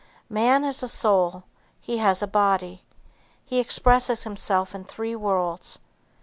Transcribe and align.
Man 0.31 0.63
is 0.63 0.81
a 0.81 0.87
soul. 0.87 1.43
He 1.79 1.99
has 1.99 2.23
a 2.23 2.27
body. 2.27 2.83
He 3.45 3.59
expresses 3.59 4.23
himself 4.23 4.73
in 4.73 4.83
three 4.83 5.15
worlds. 5.15 5.77